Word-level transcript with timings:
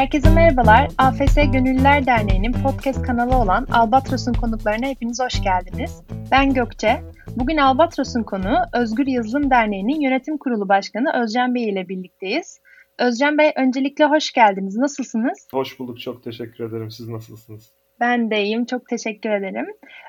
Herkese 0.00 0.30
merhabalar. 0.30 0.88
AFS 0.98 1.34
Gönüllüler 1.34 2.06
Derneği'nin 2.06 2.52
podcast 2.52 3.02
kanalı 3.02 3.36
olan 3.36 3.66
Albatros'un 3.72 4.32
konuklarına 4.32 4.86
hepiniz 4.86 5.20
hoş 5.20 5.42
geldiniz. 5.42 6.02
Ben 6.30 6.54
Gökçe. 6.54 7.02
Bugün 7.36 7.56
Albatros'un 7.56 8.22
konuğu 8.22 8.56
Özgür 8.72 9.06
Yazılım 9.06 9.50
Derneği'nin 9.50 10.00
yönetim 10.00 10.38
kurulu 10.38 10.68
başkanı 10.68 11.22
Özcan 11.22 11.54
Bey 11.54 11.68
ile 11.68 11.88
birlikteyiz. 11.88 12.60
Özcan 12.98 13.38
Bey 13.38 13.52
öncelikle 13.56 14.04
hoş 14.04 14.32
geldiniz. 14.32 14.76
Nasılsınız? 14.76 15.48
Hoş 15.50 15.78
bulduk. 15.78 16.00
Çok 16.00 16.24
teşekkür 16.24 16.64
ederim. 16.64 16.90
Siz 16.90 17.08
nasılsınız? 17.08 17.72
Ben 18.00 18.30
de 18.30 18.42
iyiyim. 18.42 18.64
Çok 18.64 18.88
teşekkür 18.88 19.30
ederim. 19.30 19.66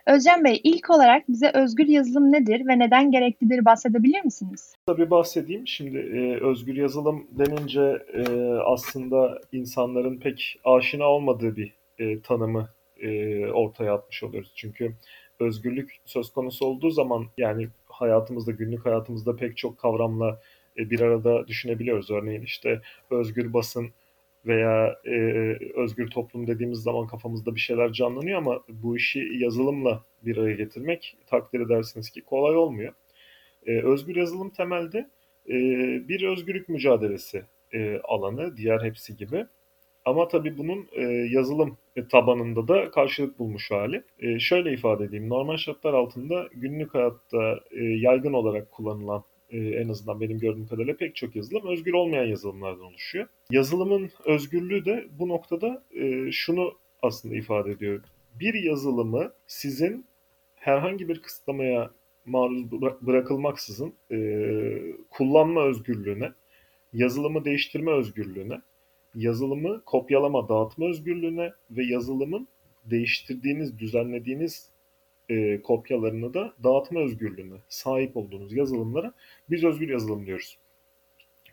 Özcan 0.08 0.44
Bey 0.44 0.62
ilk 0.64 0.90
olarak 0.90 1.30
bize 1.30 1.52
özgür 1.54 1.88
yazılım 1.88 2.32
nedir 2.32 2.68
ve 2.68 2.80
neden 2.80 3.12
gereklidir 3.12 3.66
bahsedebilir 3.66 4.24
misiniz? 4.24 4.76
Tabii 4.86 5.12
bahsedeyim. 5.12 5.68
Şimdi 5.68 5.98
e, 5.98 6.46
özgür 6.46 6.76
yazılım 6.76 7.28
denince 7.32 7.98
e, 8.14 8.24
aslında 8.66 9.42
insanların 9.52 10.18
pek 10.18 10.60
aşina 10.64 11.06
olmadığı 11.06 11.56
bir 11.56 11.74
e, 12.00 12.22
tanımı 12.22 12.70
e, 13.02 13.46
ortaya 13.46 13.94
atmış 13.94 14.24
oluyoruz. 14.24 14.52
Çünkü 14.56 14.94
özgürlük 15.40 15.98
söz 16.06 16.32
konusu 16.32 16.66
olduğu 16.66 16.90
zaman 16.90 17.26
yani 17.38 17.68
hayatımızda, 17.86 18.52
günlük 18.52 18.86
hayatımızda 18.86 19.36
pek 19.36 19.58
çok 19.58 19.78
kavramla 19.78 20.42
e, 20.78 20.90
bir 20.90 21.00
arada 21.00 21.48
düşünebiliyoruz. 21.48 22.12
Örneğin 22.12 22.42
işte 22.42 22.82
özgür 23.10 23.54
basın, 23.54 23.90
veya 24.46 24.96
e, 25.06 25.12
özgür 25.76 26.10
toplum 26.10 26.48
dediğimiz 26.48 26.80
zaman 26.80 27.08
kafamızda 27.08 27.56
bir 27.56 27.60
şeyler 27.60 27.92
canlanıyor 27.92 28.38
ama 28.38 28.64
bu 28.70 28.98
işi 28.98 29.30
yazılımla 29.34 30.04
bir 30.26 30.38
araya 30.38 30.56
getirmek 30.56 31.18
takdir 31.28 31.60
edersiniz 31.60 32.10
ki 32.10 32.22
kolay 32.22 32.58
olmuyor. 32.58 32.94
E, 33.66 33.82
özgür 33.82 34.16
yazılım 34.16 34.50
temelde 34.50 35.10
e, 35.50 35.54
bir 36.08 36.24
özgürlük 36.28 36.70
mücadelesi 36.70 37.44
e, 37.74 38.00
alanı 38.04 38.58
diğer 38.58 38.82
hepsi 38.82 39.18
gibi. 39.18 39.46
Ama 40.06 40.28
tabii 40.28 40.58
bunun 40.58 40.88
e, 40.92 41.02
yazılım 41.32 41.78
tabanında 42.12 42.68
da 42.68 42.92
karşılık 42.92 43.40
bulmuş 43.40 43.72
hali. 43.72 44.04
E, 44.20 44.40
şöyle 44.40 44.74
ifade 44.74 45.04
edeyim, 45.04 45.30
normal 45.30 45.58
şartlar 45.58 45.94
altında 45.94 46.48
günlük 46.52 46.94
hayatta 46.94 47.60
e, 47.72 47.84
yaygın 47.84 48.34
olarak 48.34 48.72
kullanılan 48.72 49.24
e, 49.52 49.58
en 49.58 49.90
azından 49.90 50.22
benim 50.22 50.40
gördüğüm 50.40 50.68
kadarıyla 50.68 50.96
pek 50.98 51.16
çok 51.16 51.36
yazılım 51.36 51.68
özgür 51.68 51.94
olmayan 51.94 52.26
yazılımlardan 52.26 52.86
oluşuyor. 52.86 53.28
Yazılımın 53.52 54.12
özgürlüğü 54.26 54.86
de 54.86 55.08
bu 55.20 55.28
noktada 55.28 55.84
e, 55.92 56.32
şunu 56.32 56.74
aslında 57.02 57.36
ifade 57.36 57.72
ediyor. 57.72 58.04
Bir 58.40 58.54
yazılımı 58.54 59.34
sizin 59.48 60.06
herhangi 60.56 61.10
bir 61.10 61.22
kısıtlamaya 61.22 61.92
maruz 62.26 62.72
bırakılmaksızın 63.02 63.94
e, 64.12 64.18
kullanma 65.10 65.64
özgürlüğüne, 65.64 66.32
yazılımı 66.94 67.46
değiştirme 67.46 67.92
özgürlüğüne, 67.92 68.62
yazılımı 69.16 69.82
kopyalama, 69.86 70.50
dağıtma 70.50 70.86
özgürlüğüne 70.86 71.54
ve 71.72 71.86
yazılımın 71.86 72.48
değiştirdiğiniz, 72.86 73.80
düzenlediğiniz 73.80 74.71
e, 75.32 75.62
kopyalarını 75.62 76.34
da 76.34 76.54
dağıtma 76.64 77.00
özgürlüğüne 77.00 77.56
sahip 77.70 78.18
olduğunuz 78.18 78.54
yazılımlara 78.54 79.14
biz 79.50 79.64
özgür 79.64 79.90
yazılım 79.90 80.26
diyoruz. 80.26 80.58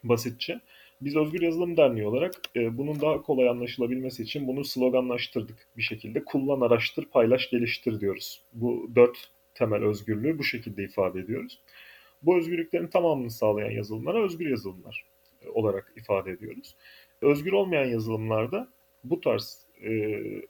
Basitçe. 0.05 0.61
Biz 1.01 1.17
Özgür 1.17 1.43
Yazılım 1.43 1.77
Derneği 1.77 2.06
olarak 2.06 2.34
e, 2.56 2.79
bunun 2.79 3.01
daha 3.01 3.23
kolay 3.23 3.49
anlaşılabilmesi 3.49 4.23
için 4.23 4.47
bunu 4.47 4.65
sloganlaştırdık 4.65 5.67
bir 5.77 5.83
şekilde. 5.83 6.25
Kullan, 6.25 6.61
araştır, 6.61 7.05
paylaş, 7.05 7.51
geliştir 7.51 8.01
diyoruz. 8.01 8.43
Bu 8.53 8.91
dört 8.95 9.31
temel 9.55 9.84
özgürlüğü 9.84 10.39
bu 10.39 10.45
şekilde 10.45 10.84
ifade 10.84 11.21
ediyoruz. 11.21 11.61
Bu 12.23 12.39
özgürlüklerin 12.39 12.87
tamamını 12.87 13.31
sağlayan 13.31 13.71
yazılımlara 13.71 14.25
özgür 14.25 14.51
yazılımlar 14.51 15.05
e, 15.43 15.49
olarak 15.49 15.93
ifade 15.97 16.31
ediyoruz. 16.31 16.75
Özgür 17.22 17.53
olmayan 17.53 17.87
yazılımlarda 17.87 18.69
bu 19.05 19.21
tarz 19.21 19.67
e, 19.83 19.91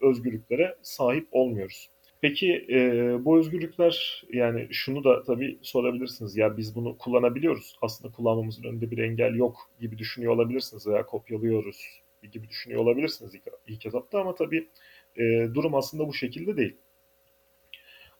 özgürlüklere 0.00 0.76
sahip 0.82 1.28
olmuyoruz. 1.32 1.88
Peki 2.20 2.66
e, 2.70 2.78
bu 3.24 3.38
özgürlükler 3.38 4.24
yani 4.32 4.68
şunu 4.70 5.04
da 5.04 5.22
tabii 5.22 5.58
sorabilirsiniz. 5.62 6.36
Ya 6.36 6.56
biz 6.56 6.74
bunu 6.74 6.98
kullanabiliyoruz. 6.98 7.76
Aslında 7.82 8.12
kullanmamızın 8.12 8.64
önünde 8.64 8.90
bir 8.90 8.98
engel 8.98 9.34
yok 9.34 9.70
gibi 9.80 9.98
düşünüyor 9.98 10.32
olabilirsiniz 10.32 10.86
veya 10.86 11.06
kopyalıyoruz 11.06 12.02
gibi 12.32 12.48
düşünüyor 12.48 12.82
olabilirsiniz 12.82 13.34
ilk, 13.34 13.42
ilk 13.66 13.86
etapta 13.86 14.20
ama 14.20 14.34
tabii 14.34 14.68
e, 15.16 15.48
durum 15.54 15.74
aslında 15.74 16.08
bu 16.08 16.14
şekilde 16.14 16.56
değil. 16.56 16.76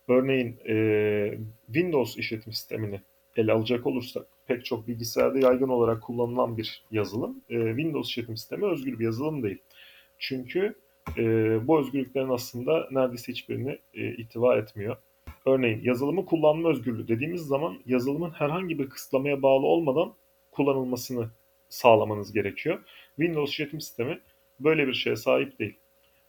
Örneğin 0.09 0.57
e, 0.69 1.39
Windows 1.67 2.19
işletim 2.19 2.53
sistemini 2.53 3.01
ele 3.37 3.53
alacak 3.53 3.87
olursak 3.87 4.27
pek 4.47 4.65
çok 4.65 4.89
bilgisayarda 4.89 5.39
yaygın 5.39 5.69
olarak 5.69 6.03
kullanılan 6.03 6.57
bir 6.57 6.85
yazılım. 6.91 7.41
E, 7.51 7.67
Windows 7.69 8.09
işletim 8.09 8.37
sistemi 8.37 8.67
özgür 8.67 8.99
bir 8.99 9.05
yazılım 9.05 9.43
değil. 9.43 9.59
Çünkü 10.19 10.75
e, 11.17 11.23
bu 11.69 11.81
özgürlüklerin 11.81 12.29
aslında 12.29 12.89
neredeyse 12.91 13.33
hiçbirini 13.33 13.79
e, 13.95 14.15
ihtiva 14.15 14.57
etmiyor. 14.57 14.97
Örneğin 15.47 15.81
yazılımı 15.83 16.27
kullanma 16.27 16.69
özgürlüğü 16.69 17.09
dediğimiz 17.09 17.41
zaman 17.41 17.79
yazılımın 17.87 18.31
herhangi 18.31 18.79
bir 18.79 18.89
kısıtlamaya 18.89 19.43
bağlı 19.43 19.67
olmadan 19.67 20.15
kullanılmasını 20.51 21.31
sağlamanız 21.69 22.33
gerekiyor. 22.33 22.79
Windows 23.17 23.51
işletim 23.51 23.81
sistemi 23.81 24.21
böyle 24.61 24.87
bir 24.87 24.95
şeye 24.95 25.17
sahip 25.17 25.59
değil. 25.59 25.77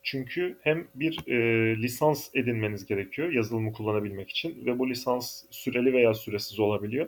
Çünkü 0.03 0.57
hem 0.61 0.87
bir 0.95 1.27
e, 1.27 1.37
lisans 1.81 2.29
edinmeniz 2.35 2.85
gerekiyor 2.85 3.31
yazılımı 3.31 3.73
kullanabilmek 3.73 4.29
için 4.29 4.65
ve 4.65 4.79
bu 4.79 4.89
lisans 4.89 5.43
süreli 5.51 5.93
veya 5.93 6.13
süresiz 6.13 6.59
olabiliyor. 6.59 7.07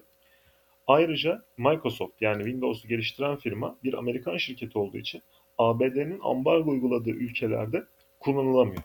Ayrıca 0.88 1.46
Microsoft 1.58 2.22
yani 2.22 2.44
Windows'u 2.44 2.88
geliştiren 2.88 3.36
firma 3.36 3.78
bir 3.84 3.94
Amerikan 3.94 4.38
şirketi 4.38 4.78
olduğu 4.78 4.98
için 4.98 5.22
ABD'nin 5.57 6.19
ambargo 6.23 6.72
uyguladığı 6.72 7.09
ülkelerde 7.09 7.84
kullanılamıyor. 8.19 8.84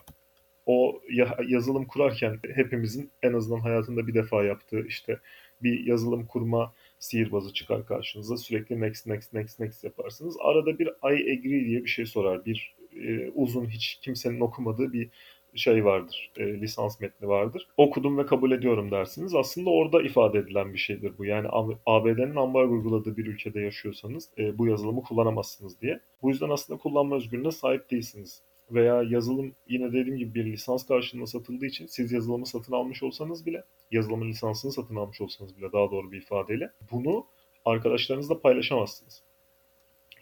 O 0.65 1.01
yazılım 1.47 1.85
kurarken 1.85 2.39
hepimizin 2.55 3.11
en 3.23 3.33
azından 3.33 3.59
hayatında 3.59 4.07
bir 4.07 4.13
defa 4.13 4.43
yaptığı 4.43 4.87
işte 4.87 5.19
bir 5.61 5.85
yazılım 5.85 6.25
kurma 6.25 6.73
sihirbazı 6.99 7.53
çıkar 7.53 7.85
karşınıza. 7.85 8.37
Sürekli 8.37 8.81
next 8.81 9.07
next 9.07 9.33
next 9.33 9.59
next 9.59 9.83
yaparsınız. 9.83 10.37
Arada 10.39 10.79
bir 10.79 10.87
I 10.87 11.31
agree 11.31 11.65
diye 11.65 11.83
bir 11.83 11.89
şey 11.89 12.05
sorar. 12.05 12.45
Bir 12.45 12.75
e, 13.03 13.29
uzun 13.29 13.65
hiç 13.65 13.99
kimsenin 14.01 14.39
okumadığı 14.39 14.93
bir 14.93 15.09
şey 15.57 15.85
vardır, 15.85 16.31
e, 16.37 16.61
lisans 16.61 17.01
metni 17.01 17.27
vardır. 17.27 17.67
Okudum 17.77 18.17
ve 18.17 18.25
kabul 18.25 18.51
ediyorum 18.51 18.91
dersiniz. 18.91 19.35
Aslında 19.35 19.69
orada 19.69 20.01
ifade 20.01 20.39
edilen 20.39 20.73
bir 20.73 20.77
şeydir 20.77 21.13
bu. 21.17 21.25
Yani 21.25 21.47
ABD'nin 21.85 22.35
ambargo 22.35 22.73
uyguladığı 22.73 23.17
bir 23.17 23.25
ülkede 23.25 23.59
yaşıyorsanız 23.59 24.29
e, 24.37 24.57
bu 24.57 24.67
yazılımı 24.67 25.03
kullanamazsınız 25.03 25.81
diye. 25.81 25.99
Bu 26.21 26.29
yüzden 26.29 26.49
aslında 26.49 26.79
kullanma 26.79 27.15
özgürlüğüne 27.15 27.51
sahip 27.51 27.91
değilsiniz. 27.91 28.41
Veya 28.71 29.03
yazılım 29.03 29.51
yine 29.67 29.87
dediğim 29.87 30.17
gibi 30.17 30.35
bir 30.35 30.45
lisans 30.45 30.87
karşılığında 30.87 31.27
satıldığı 31.27 31.65
için 31.65 31.85
siz 31.85 32.11
yazılımı 32.11 32.45
satın 32.45 32.73
almış 32.73 33.03
olsanız 33.03 33.45
bile, 33.45 33.63
yazılımın 33.91 34.29
lisansını 34.29 34.71
satın 34.71 34.95
almış 34.95 35.21
olsanız 35.21 35.57
bile 35.57 35.71
daha 35.71 35.91
doğru 35.91 36.11
bir 36.11 36.17
ifadeyle 36.17 36.71
bunu 36.91 37.25
arkadaşlarınızla 37.65 38.39
paylaşamazsınız 38.39 39.23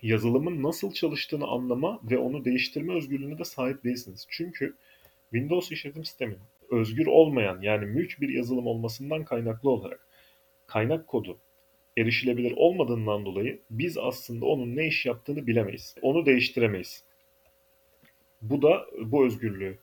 yazılımın 0.05 0.63
nasıl 0.63 0.91
çalıştığını 0.91 1.47
anlama 1.47 1.99
ve 2.03 2.17
onu 2.17 2.45
değiştirme 2.45 2.93
özgürlüğüne 2.93 3.39
de 3.39 3.43
sahip 3.43 3.83
değilsiniz. 3.83 4.27
Çünkü 4.29 4.75
Windows 5.35 5.71
işletim 5.71 6.05
sistemi 6.05 6.37
özgür 6.71 7.05
olmayan 7.05 7.61
yani 7.61 7.85
mülk 7.85 8.21
bir 8.21 8.29
yazılım 8.29 8.67
olmasından 8.67 9.25
kaynaklı 9.25 9.69
olarak 9.69 10.07
kaynak 10.67 11.07
kodu 11.07 11.37
erişilebilir 11.97 12.53
olmadığından 12.55 13.25
dolayı 13.25 13.59
biz 13.69 13.97
aslında 13.97 14.45
onun 14.45 14.75
ne 14.75 14.87
iş 14.87 15.05
yaptığını 15.05 15.47
bilemeyiz. 15.47 15.95
Onu 16.01 16.25
değiştiremeyiz. 16.25 17.03
Bu 18.41 18.61
da 18.61 18.85
bu 19.01 19.25
özgürlüğü 19.25 19.77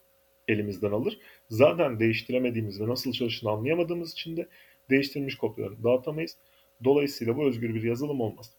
elimizden 0.49 0.93
alır. 0.93 1.19
Zaten 1.49 2.01
değiştiremediğimiz 2.01 2.81
ve 2.81 2.89
nasıl 2.89 3.13
çalıştığını 3.13 3.51
anlayamadığımız 3.51 4.13
için 4.13 4.37
de 4.37 4.49
değiştirilmiş 4.91 5.35
kopyalarını 5.35 5.85
dağıtamayız. 5.85 6.37
Dolayısıyla 6.85 7.37
bu 7.37 7.49
özgür 7.49 7.75
bir 7.75 7.83
yazılım 7.83 8.21
olmaz. 8.21 8.55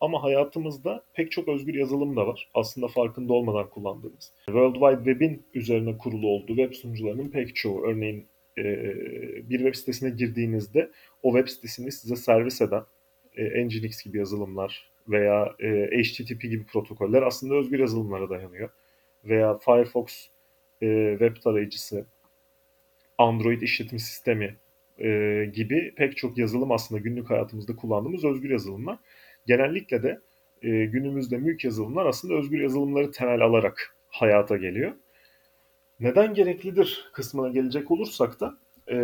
Ama 0.00 0.22
hayatımızda 0.22 1.04
pek 1.14 1.32
çok 1.32 1.48
özgür 1.48 1.74
yazılım 1.74 2.16
da 2.16 2.26
var. 2.26 2.48
Aslında 2.54 2.88
farkında 2.88 3.32
olmadan 3.32 3.70
kullandığımız. 3.70 4.32
World 4.46 4.74
Wide 4.74 5.10
Web'in 5.10 5.42
üzerine 5.54 5.98
kurulu 5.98 6.28
olduğu 6.28 6.56
web 6.56 6.72
sunucularının 6.72 7.30
pek 7.30 7.56
çoğu. 7.56 7.86
Örneğin 7.86 8.26
e, 8.58 8.64
bir 9.50 9.58
web 9.58 9.74
sitesine 9.74 10.10
girdiğinizde 10.10 10.90
o 11.22 11.32
web 11.36 11.48
sitesini 11.48 11.92
size 11.92 12.16
servis 12.16 12.60
eden 12.60 12.82
e, 13.36 13.64
Nginx 13.64 14.04
gibi 14.04 14.18
yazılımlar 14.18 14.90
veya 15.08 15.54
e, 15.60 16.02
HTTP 16.02 16.42
gibi 16.42 16.64
protokoller 16.64 17.22
aslında 17.22 17.54
özgür 17.54 17.78
yazılımlara 17.78 18.30
dayanıyor. 18.30 18.70
Veya 19.24 19.58
Firefox 19.58 20.28
web 21.18 21.36
tarayıcısı, 21.44 22.06
Android 23.18 23.62
işletim 23.62 23.98
sistemi 23.98 24.56
gibi 25.52 25.94
pek 25.96 26.16
çok 26.16 26.38
yazılım 26.38 26.72
aslında 26.72 27.00
günlük 27.00 27.30
hayatımızda 27.30 27.76
kullandığımız 27.76 28.24
özgür 28.24 28.50
yazılımlar 28.50 28.98
genellikle 29.46 30.02
de 30.02 30.20
e, 30.62 30.68
günümüzde 30.84 31.36
mülk 31.36 31.64
yazılımlar 31.64 32.06
aslında 32.06 32.34
özgür 32.34 32.60
yazılımları 32.60 33.10
temel 33.10 33.40
alarak 33.40 33.96
hayata 34.08 34.56
geliyor. 34.56 34.92
Neden 36.00 36.34
gereklidir 36.34 37.10
kısmına 37.12 37.48
gelecek 37.48 37.90
olursak 37.90 38.40
da 38.40 38.58
e, 38.90 38.96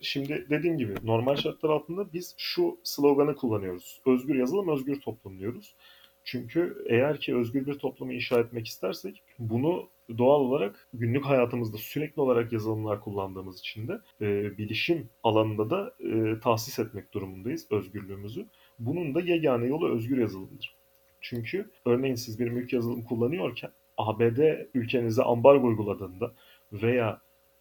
şimdi 0.00 0.46
dediğim 0.50 0.78
gibi 0.78 0.94
normal 1.04 1.36
şartlar 1.36 1.70
altında 1.70 2.12
biz 2.12 2.34
şu 2.36 2.78
sloganı 2.84 3.34
kullanıyoruz. 3.34 4.00
Özgür 4.06 4.34
yazılım, 4.34 4.68
özgür 4.68 5.00
toplum 5.00 5.38
diyoruz. 5.38 5.76
Çünkü 6.24 6.84
eğer 6.88 7.20
ki 7.20 7.36
özgür 7.36 7.66
bir 7.66 7.74
toplumu 7.74 8.12
inşa 8.12 8.40
etmek 8.40 8.66
istersek 8.66 9.22
bunu 9.38 9.88
doğal 10.18 10.40
olarak 10.40 10.88
günlük 10.92 11.24
hayatımızda 11.24 11.78
sürekli 11.78 12.22
olarak 12.22 12.52
yazılımlar 12.52 13.00
kullandığımız 13.00 13.58
için 13.58 13.88
de 13.88 14.00
e, 14.20 14.58
bilişim 14.58 15.08
alanında 15.22 15.70
da 15.70 15.94
e, 16.00 16.40
tahsis 16.40 16.78
etmek 16.78 17.14
durumundayız 17.14 17.66
özgürlüğümüzü. 17.70 18.46
Bunun 18.78 19.14
da 19.14 19.20
yegane 19.20 19.66
yolu 19.66 19.94
özgür 19.94 20.18
yazılımdır. 20.18 20.76
Çünkü 21.20 21.70
örneğin 21.86 22.14
siz 22.14 22.38
bir 22.38 22.48
mülk 22.48 22.72
yazılım 22.72 23.02
kullanıyorken 23.02 23.70
ABD 23.96 24.38
ülkenize 24.74 25.22
ambargo 25.22 25.66
uyguladığında 25.66 26.32
veya 26.72 27.20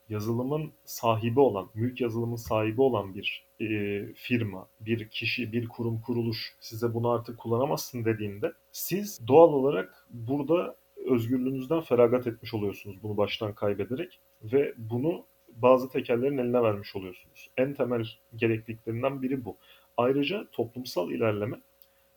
yazılımın 0.09 0.71
sahibi 0.85 1.39
olan, 1.39 1.69
mülk 1.73 2.01
yazılımın 2.01 2.35
sahibi 2.35 2.81
olan 2.81 3.15
bir 3.15 3.45
e, 3.61 4.05
firma, 4.13 4.67
bir 4.79 5.09
kişi, 5.09 5.51
bir 5.51 5.67
kurum, 5.67 6.01
kuruluş 6.01 6.55
size 6.59 6.93
bunu 6.93 7.09
artık 7.09 7.37
kullanamazsın 7.37 8.05
dediğinde 8.05 8.53
siz 8.71 9.27
doğal 9.27 9.53
olarak 9.53 10.07
burada 10.09 10.75
özgürlüğünüzden 11.05 11.81
feragat 11.81 12.27
etmiş 12.27 12.53
oluyorsunuz 12.53 13.03
bunu 13.03 13.17
baştan 13.17 13.55
kaybederek 13.55 14.19
ve 14.43 14.73
bunu 14.77 15.25
bazı 15.55 15.89
tekellerin 15.89 16.37
eline 16.37 16.61
vermiş 16.61 16.95
oluyorsunuz. 16.95 17.49
En 17.57 17.73
temel 17.73 18.05
gerekliliklerinden 18.35 19.21
biri 19.21 19.45
bu. 19.45 19.57
Ayrıca 19.97 20.47
toplumsal 20.51 21.11
ilerleme 21.11 21.59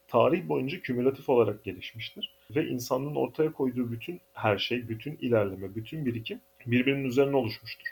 tarih 0.08 0.48
boyunca 0.48 0.80
kümülatif 0.80 1.28
olarak 1.28 1.64
gelişmiştir. 1.64 2.34
Ve 2.50 2.66
insanlığın 2.66 3.14
ortaya 3.14 3.52
koyduğu 3.52 3.92
bütün 3.92 4.20
her 4.32 4.58
şey, 4.58 4.88
bütün 4.88 5.16
ilerleme, 5.20 5.74
bütün 5.74 6.06
birikim 6.06 6.40
birbirinin 6.66 7.04
üzerine 7.04 7.36
oluşmuştur. 7.36 7.88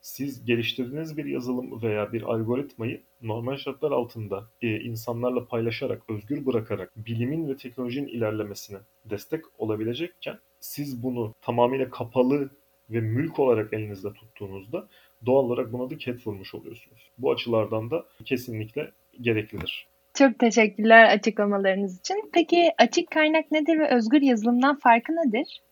Siz 0.00 0.44
geliştirdiğiniz 0.44 1.16
bir 1.16 1.24
yazılım 1.24 1.82
veya 1.82 2.12
bir 2.12 2.22
algoritmayı 2.22 3.00
normal 3.22 3.56
şartlar 3.56 3.90
altında 3.90 4.46
e, 4.62 4.80
insanlarla 4.80 5.44
paylaşarak, 5.46 6.02
özgür 6.08 6.46
bırakarak 6.46 6.92
bilimin 6.96 7.48
ve 7.48 7.56
teknolojinin 7.56 8.08
ilerlemesine 8.08 8.78
destek 9.04 9.44
olabilecekken 9.58 10.38
siz 10.60 11.02
bunu 11.02 11.34
tamamıyla 11.40 11.90
kapalı 11.90 12.50
ve 12.90 13.00
mülk 13.00 13.38
olarak 13.38 13.72
elinizde 13.72 14.12
tuttuğunuzda 14.12 14.88
doğal 15.26 15.44
olarak 15.44 15.72
buna 15.72 15.90
da 15.90 15.98
ket 15.98 16.26
vurmuş 16.26 16.54
oluyorsunuz. 16.54 17.10
Bu 17.18 17.32
açılardan 17.32 17.90
da 17.90 18.06
kesinlikle 18.24 18.92
gereklidir. 19.20 19.86
Çok 20.14 20.38
teşekkürler 20.38 21.14
açıklamalarınız 21.14 21.98
için. 21.98 22.30
Peki 22.32 22.70
açık 22.78 23.10
kaynak 23.10 23.50
nedir 23.52 23.78
ve 23.78 23.88
özgür 23.88 24.22
yazılımdan 24.22 24.78
farkı 24.78 25.12
nedir? 25.12 25.62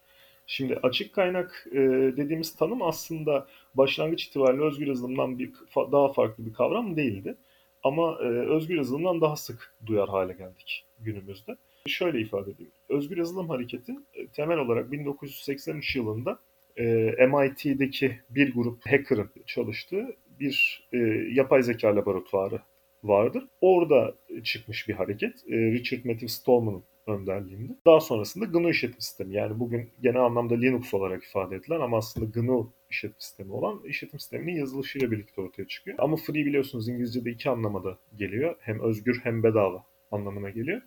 Şimdi 0.46 0.78
açık 0.82 1.14
kaynak 1.14 1.66
e, 1.72 1.78
dediğimiz 2.16 2.56
tanım 2.56 2.82
aslında 2.82 3.46
başlangıç 3.74 4.24
itibariyle 4.24 4.64
özgür 4.64 4.86
yazılımdan 4.86 5.38
bir 5.38 5.52
daha 5.76 6.12
farklı 6.12 6.46
bir 6.46 6.52
kavram 6.52 6.96
değildi. 6.96 7.36
Ama 7.82 8.18
e, 8.20 8.24
özgür 8.24 8.76
yazılımdan 8.76 9.20
daha 9.20 9.36
sık 9.36 9.74
duyar 9.86 10.08
hale 10.08 10.32
geldik 10.32 10.84
günümüzde. 10.98 11.56
Şöyle 11.86 12.20
ifade 12.20 12.50
edeyim. 12.50 12.72
Özgür 12.88 13.16
yazılım 13.16 13.48
hareketi 13.48 13.92
e, 14.14 14.26
temel 14.26 14.58
olarak 14.58 14.92
1983 14.92 15.96
yılında 15.96 16.38
e, 16.76 16.84
MIT'deki 17.26 18.18
bir 18.30 18.54
grup 18.54 18.86
hacker'ın 18.86 19.30
çalıştığı 19.46 20.16
bir 20.40 20.86
e, 20.92 20.98
yapay 21.30 21.62
zeka 21.62 21.96
laboratuvarı 21.96 22.60
vardır. 23.04 23.44
Orada 23.60 24.14
çıkmış 24.44 24.88
bir 24.88 24.94
hareket. 24.94 25.34
E, 25.48 25.56
Richard 25.56 26.04
Matthew 26.04 26.28
Stallman'ın 26.28 26.82
önderliğinde. 27.06 27.72
Daha 27.86 28.00
sonrasında 28.00 28.44
GNU 28.44 28.70
işletim 28.70 29.00
sistemi 29.00 29.34
yani 29.34 29.60
bugün 29.60 29.90
genel 30.02 30.20
anlamda 30.20 30.54
Linux 30.54 30.94
olarak 30.94 31.24
ifade 31.24 31.56
edilen 31.56 31.80
ama 31.80 31.98
aslında 31.98 32.40
GNU 32.40 32.72
işletim 32.90 33.20
sistemi 33.20 33.52
olan 33.52 33.80
işletim 33.84 34.18
sisteminin 34.18 34.56
yazılışıyla 34.56 35.10
birlikte 35.10 35.40
ortaya 35.40 35.66
çıkıyor. 35.66 35.96
Ama 36.00 36.16
free 36.16 36.46
biliyorsunuz 36.46 36.88
İngilizce'de 36.88 37.30
iki 37.30 37.50
anlamada 37.50 37.98
geliyor. 38.16 38.56
Hem 38.60 38.80
özgür 38.80 39.20
hem 39.22 39.42
bedava 39.42 39.84
anlamına 40.10 40.50
geliyor. 40.50 40.82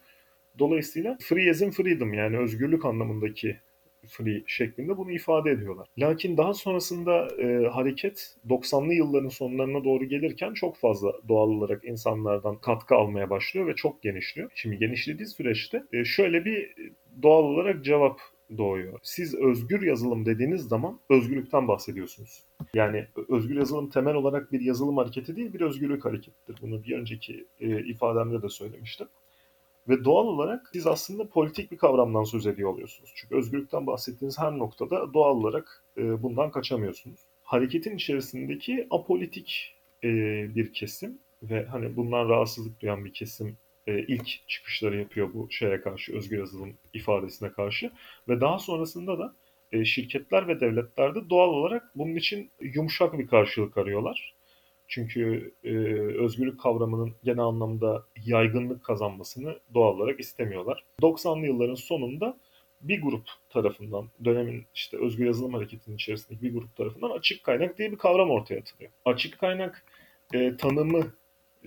Dolayısıyla 0.60 1.18
free 1.22 1.52
as 1.52 1.62
in 1.62 1.72
freedom 1.72 2.14
yani 2.14 2.38
özgürlük 2.38 2.86
anlamındaki 2.86 3.58
free 4.08 4.44
şeklinde 4.48 4.98
bunu 4.98 5.12
ifade 5.12 5.52
ediyorlar. 5.52 5.88
Lakin 5.98 6.38
daha 6.38 6.54
sonrasında 6.54 7.28
e, 7.42 7.68
hareket 7.68 8.36
90'lı 8.50 8.94
yılların 8.94 9.30
sonlarına 9.30 9.84
doğru 9.84 10.06
gelirken 10.06 10.54
çok 10.54 10.78
fazla 10.78 11.14
doğal 11.28 11.50
olarak 11.50 11.86
insanlardan 11.86 12.58
katkı 12.58 12.96
almaya 12.96 13.30
başlıyor 13.30 13.68
ve 13.68 13.76
çok 13.76 14.04
genişliyor. 14.04 14.52
Şimdi 14.56 14.78
genişlediği 14.78 15.28
süreçte 15.28 15.84
e, 15.94 16.06
şöyle 16.06 16.46
bir 16.46 16.76
doğal 17.22 17.44
olarak 17.44 17.86
cevap 17.86 18.20
doğuyor. 18.58 19.00
Siz 19.04 19.36
özgür 19.36 19.82
yazılım 19.82 20.26
dediğiniz 20.26 20.62
zaman 20.62 21.00
özgürlükten 21.10 21.68
bahsediyorsunuz. 21.68 22.44
Yani 22.74 23.06
özgür 23.30 23.56
yazılım 23.56 23.90
temel 23.90 24.16
olarak 24.16 24.52
bir 24.52 24.62
yazılım 24.62 24.98
hareketi 24.98 25.36
değil 25.36 25.54
bir 25.54 25.62
özgürlük 25.62 26.06
hareketidir. 26.06 26.56
Bunu 26.62 26.84
bir 26.84 26.98
önceki 26.98 27.46
e, 27.60 27.80
ifademde 27.86 28.42
de 28.42 28.50
söylemiştim. 28.50 29.08
Ve 29.90 30.04
doğal 30.04 30.26
olarak 30.26 30.70
siz 30.74 30.88
aslında 30.88 31.30
politik 31.30 31.72
bir 31.72 31.78
kavramdan 31.78 32.24
söz 32.24 32.48
ediyor 32.48 32.70
oluyorsunuz. 32.70 33.12
Çünkü 33.16 33.36
özgürlükten 33.36 33.88
bahsettiğiniz 33.88 34.40
her 34.40 34.58
noktada 34.58 35.14
doğal 35.14 35.36
olarak 35.36 35.84
e, 35.98 36.24
bundan 36.24 36.52
kaçamıyorsunuz. 36.52 37.20
Hareketin 37.44 37.96
içerisindeki 37.96 38.88
apolitik 38.92 39.76
e, 40.04 40.10
bir 40.56 40.74
kesim 40.74 41.18
ve 41.44 41.66
hani 41.66 41.96
bundan 41.96 42.30
rahatsızlık 42.30 42.82
duyan 42.82 43.06
bir 43.06 43.14
kesim 43.14 43.58
e, 43.88 44.00
ilk 44.00 44.48
çıkışları 44.48 45.00
yapıyor 45.00 45.34
bu 45.34 45.52
şeye 45.52 45.82
karşı, 45.82 46.16
özgür 46.16 46.38
yazılım 46.38 46.74
ifadesine 46.94 47.52
karşı. 47.52 47.92
Ve 48.30 48.42
daha 48.42 48.60
sonrasında 48.60 49.20
da 49.20 49.36
şirketler 49.86 50.48
ve 50.48 50.60
devletler 50.60 51.16
de 51.16 51.30
doğal 51.30 51.50
olarak 51.50 51.92
bunun 51.96 52.16
için 52.16 52.52
yumuşak 52.62 53.18
bir 53.18 53.28
karşılık 53.28 53.78
arıyorlar. 53.78 54.37
Çünkü 54.88 55.52
e, 55.64 55.74
özgürlük 56.18 56.60
kavramının 56.60 57.14
genel 57.24 57.44
anlamda 57.44 58.06
yaygınlık 58.26 58.84
kazanmasını 58.84 59.60
doğal 59.74 59.96
olarak 59.96 60.20
istemiyorlar. 60.20 60.84
90'lı 61.02 61.46
yılların 61.46 61.76
sonunda 61.76 62.38
bir 62.82 63.02
grup 63.02 63.30
tarafından, 63.50 64.10
dönemin 64.26 64.66
işte 64.74 64.98
özgür 64.98 65.26
yazılım 65.26 65.54
hareketinin 65.54 65.96
içerisindeki 65.96 66.44
bir 66.44 66.54
grup 66.54 66.76
tarafından 66.76 67.10
açık 67.10 67.44
kaynak 67.44 67.78
diye 67.78 67.92
bir 67.92 67.98
kavram 67.98 68.30
ortaya 68.30 68.60
atılıyor. 68.60 68.92
Açık 69.06 69.40
kaynak 69.40 69.86
e, 70.34 70.58
tanımı 70.58 71.14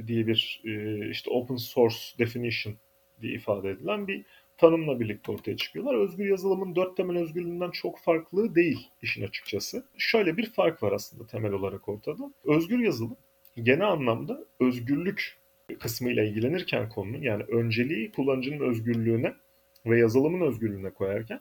diye 0.06 0.26
bir 0.26 0.62
e, 0.64 1.10
işte 1.10 1.30
open 1.30 1.56
source 1.56 1.96
definition 2.18 2.74
diye 3.20 3.32
ifade 3.32 3.70
edilen 3.70 4.08
bir 4.08 4.24
tanımla 4.60 5.00
birlikte 5.00 5.32
ortaya 5.32 5.56
çıkıyorlar. 5.56 5.94
Özgür 5.94 6.26
yazılımın 6.26 6.76
dört 6.76 6.96
temel 6.96 7.18
özgürlüğünden 7.18 7.70
çok 7.70 7.98
farklı 7.98 8.54
değil 8.54 8.88
işin 9.02 9.24
açıkçası. 9.24 9.84
Şöyle 9.98 10.36
bir 10.36 10.52
fark 10.52 10.82
var 10.82 10.92
aslında 10.92 11.26
temel 11.26 11.52
olarak 11.52 11.88
ortada. 11.88 12.32
Özgür 12.44 12.78
yazılım 12.78 13.16
genel 13.56 13.88
anlamda 13.88 14.44
özgürlük 14.60 15.38
kısmıyla 15.80 16.24
ilgilenirken 16.24 16.88
konunun 16.88 17.22
yani 17.22 17.42
önceliği 17.42 18.12
kullanıcının 18.12 18.60
özgürlüğüne 18.60 19.34
ve 19.86 19.98
yazılımın 19.98 20.46
özgürlüğüne 20.46 20.90
koyarken 20.90 21.40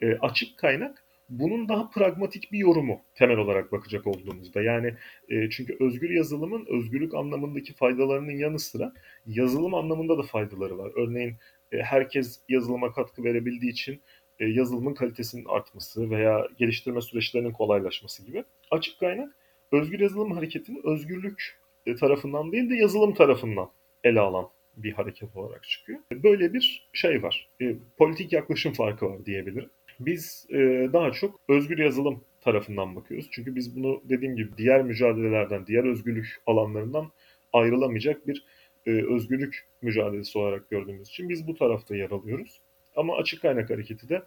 e, 0.00 0.14
açık 0.14 0.58
kaynak 0.58 1.04
bunun 1.28 1.68
daha 1.68 1.90
pragmatik 1.90 2.52
bir 2.52 2.58
yorumu 2.58 3.00
temel 3.14 3.36
olarak 3.36 3.72
bakacak 3.72 4.06
olduğumuzda. 4.06 4.62
Yani 4.62 4.94
e, 5.28 5.50
çünkü 5.50 5.76
özgür 5.80 6.10
yazılımın 6.10 6.66
özgürlük 6.68 7.14
anlamındaki 7.14 7.74
faydalarının 7.74 8.32
yanı 8.32 8.58
sıra 8.58 8.92
yazılım 9.26 9.74
anlamında 9.74 10.18
da 10.18 10.22
faydaları 10.22 10.78
var. 10.78 10.92
Örneğin 10.96 11.36
herkes 11.80 12.40
yazılıma 12.48 12.92
katkı 12.92 13.24
verebildiği 13.24 13.72
için 13.72 14.02
e, 14.38 14.46
yazılımın 14.46 14.94
kalitesinin 14.94 15.44
artması 15.44 16.10
veya 16.10 16.48
geliştirme 16.58 17.00
süreçlerinin 17.00 17.52
kolaylaşması 17.52 18.26
gibi. 18.26 18.44
Açık 18.70 19.00
kaynak 19.00 19.34
özgür 19.72 20.00
yazılım 20.00 20.32
hareketini 20.32 20.80
özgürlük 20.84 21.60
e, 21.86 21.94
tarafından 21.94 22.52
değil 22.52 22.70
de 22.70 22.74
yazılım 22.74 23.14
tarafından 23.14 23.70
ele 24.04 24.20
alan 24.20 24.48
bir 24.76 24.92
hareket 24.92 25.36
olarak 25.36 25.62
çıkıyor. 25.64 25.98
Böyle 26.12 26.52
bir 26.52 26.88
şey 26.92 27.22
var. 27.22 27.50
Politik 27.98 28.32
yaklaşım 28.32 28.72
farkı 28.72 29.06
var 29.06 29.26
diyebilirim. 29.26 29.70
Biz 30.00 30.46
daha 30.92 31.12
çok 31.12 31.40
özgür 31.48 31.78
yazılım 31.78 32.24
tarafından 32.40 32.96
bakıyoruz. 32.96 33.28
Çünkü 33.30 33.54
biz 33.54 33.76
bunu 33.76 34.02
dediğim 34.04 34.36
gibi 34.36 34.50
diğer 34.56 34.82
mücadelelerden, 34.82 35.66
diğer 35.66 35.84
özgürlük 35.84 36.42
alanlarından 36.46 37.12
ayrılamayacak 37.52 38.26
bir 38.26 38.44
e, 38.86 38.90
özgürlük 38.90 39.68
mücadelesi 39.82 40.38
olarak 40.38 40.70
gördüğümüz 40.70 41.08
için 41.08 41.28
biz 41.28 41.46
bu 41.46 41.54
tarafta 41.54 41.96
yer 41.96 42.10
alıyoruz. 42.10 42.60
Ama 42.96 43.16
açık 43.16 43.42
kaynak 43.42 43.70
hareketi 43.70 44.08
de 44.08 44.22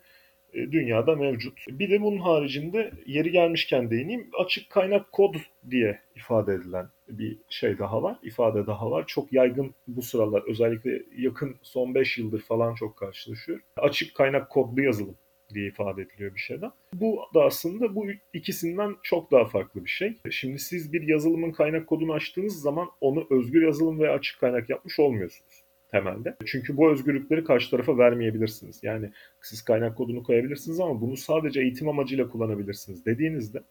e, 0.54 0.72
dünyada 0.72 1.16
mevcut. 1.16 1.60
Bir 1.70 1.90
de 1.90 2.02
bunun 2.02 2.18
haricinde 2.18 2.92
yeri 3.06 3.32
gelmişken 3.32 3.92
değineyim 3.92 4.30
açık 4.40 4.70
kaynak 4.70 5.12
kod 5.12 5.36
diye 5.70 6.00
ifade 6.16 6.54
edilen 6.54 6.90
bir 7.08 7.38
şey 7.50 7.80
daha 7.80 8.04
var, 8.04 8.18
ifade 8.24 8.68
daha 8.68 8.92
var. 8.92 9.04
Çok 9.08 9.34
yaygın 9.34 9.76
bu 9.88 10.02
sıralar 10.02 10.44
özellikle 10.48 11.04
yakın 11.18 11.56
son 11.62 11.96
5 11.96 12.18
yıldır 12.18 12.42
falan 12.42 12.76
çok 12.76 12.98
karşılaşıyor. 12.98 13.60
Açık 13.78 14.16
kaynak 14.16 14.50
kodlu 14.50 14.82
yazılım 14.82 15.18
diye 15.54 15.68
ifade 15.68 16.02
ediliyor 16.02 16.36
bir 16.36 16.40
şeyden. 16.40 16.72
Bu 16.94 17.20
da 17.34 17.44
aslında 17.44 17.96
bu 17.96 18.06
ikisinden 18.34 18.96
çok 19.04 19.32
daha 19.32 19.46
farklı 19.46 19.86
bir 19.86 19.90
şey. 19.90 20.18
Şimdi 20.32 20.60
siz 20.60 20.94
bir 20.94 21.02
yazılımın 21.02 21.52
kaynak 21.52 21.88
kodunu 21.88 22.14
açtığınız 22.14 22.62
zaman 22.62 22.88
onu 23.02 23.28
özgür 23.30 23.66
yazılım 23.66 24.00
ve 24.00 24.10
açık 24.10 24.40
kaynak 24.40 24.70
yapmış 24.70 25.00
olmuyorsunuz 25.00 25.66
temelde. 25.92 26.36
Çünkü 26.46 26.78
bu 26.78 26.92
özgürlükleri 26.92 27.44
karşı 27.44 27.72
tarafa 27.72 27.98
vermeyebilirsiniz. 27.98 28.80
Yani 28.84 29.12
siz 29.42 29.62
kaynak 29.62 29.98
kodunu 29.98 30.24
koyabilirsiniz 30.24 30.80
ama 30.80 31.02
bunu 31.02 31.18
sadece 31.18 31.62
eğitim 31.62 31.90
amacıyla 31.90 32.30
kullanabilirsiniz 32.30 33.06
dediğinizde 33.06 33.64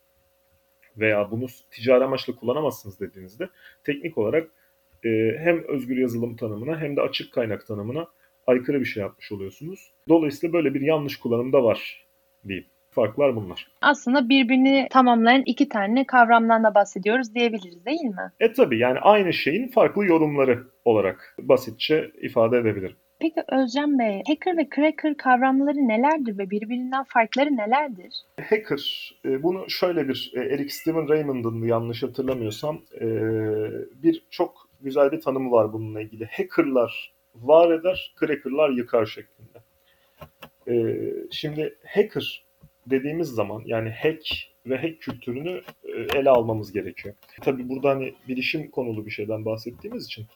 veya 0.96 1.30
bunu 1.30 1.46
ticari 1.70 2.04
amaçla 2.04 2.36
kullanamazsınız 2.36 3.00
dediğinizde 3.00 3.48
teknik 3.84 4.18
olarak 4.18 4.50
e, 5.04 5.36
hem 5.38 5.64
özgür 5.68 5.96
yazılım 5.96 6.36
tanımına 6.36 6.80
hem 6.80 6.96
de 6.96 7.00
açık 7.00 7.32
kaynak 7.32 7.66
tanımına 7.66 8.08
aykırı 8.46 8.80
bir 8.80 8.84
şey 8.84 9.02
yapmış 9.02 9.32
oluyorsunuz. 9.32 9.92
Dolayısıyla 10.08 10.52
böyle 10.52 10.74
bir 10.74 10.80
yanlış 10.80 11.16
kullanım 11.16 11.52
da 11.52 11.64
var 11.64 12.06
diyeyim. 12.48 12.66
Farklar 12.90 13.36
bunlar. 13.36 13.68
Aslında 13.80 14.28
birbirini 14.28 14.86
tamamlayan 14.90 15.42
iki 15.46 15.68
tane 15.68 16.06
kavramdan 16.06 16.64
da 16.64 16.74
bahsediyoruz 16.74 17.34
diyebiliriz 17.34 17.86
değil 17.86 18.04
mi? 18.04 18.32
E 18.40 18.52
tabi 18.52 18.78
yani 18.78 18.98
aynı 18.98 19.32
şeyin 19.32 19.68
farklı 19.68 20.06
yorumları 20.06 20.64
olarak 20.84 21.36
basitçe 21.38 22.10
ifade 22.22 22.58
edebilirim. 22.58 22.96
Peki 23.20 23.42
Özcan 23.48 23.98
Bey, 23.98 24.22
hacker 24.26 24.56
ve 24.56 24.68
cracker 24.76 25.16
kavramları 25.16 25.76
nelerdir 25.76 26.38
ve 26.38 26.50
birbirinden 26.50 27.04
farkları 27.04 27.56
nelerdir? 27.56 28.22
Hacker, 28.40 29.12
e, 29.24 29.42
bunu 29.42 29.70
şöyle 29.70 30.08
bir 30.08 30.32
e, 30.36 30.40
Eric 30.40 30.68
Steven 30.68 31.08
Raymond'ın 31.08 31.62
yanlış 31.62 32.02
hatırlamıyorsam 32.02 32.80
e, 33.00 33.06
bir 34.02 34.26
çok 34.30 34.68
güzel 34.80 35.12
bir 35.12 35.20
tanımı 35.20 35.50
var 35.50 35.72
bununla 35.72 36.00
ilgili. 36.00 36.28
Hackerlar 36.32 37.13
var 37.34 37.70
eder, 37.70 38.14
crackerlar 38.20 38.70
yıkar 38.70 39.06
şeklinde. 39.06 39.58
Şimdi 41.30 41.78
hacker 41.86 42.44
dediğimiz 42.86 43.28
zaman 43.28 43.62
yani 43.66 43.90
hack 43.90 44.26
ve 44.66 44.76
hack 44.76 45.00
kültürünü 45.00 45.62
ele 46.14 46.30
almamız 46.30 46.72
gerekiyor. 46.72 47.14
Tabii 47.40 47.68
burada 47.68 47.90
hani 47.90 48.14
bilişim 48.28 48.70
konulu 48.70 49.06
bir 49.06 49.10
şeyden 49.10 49.44
bahsettiğimiz 49.44 50.04
için 50.04 50.26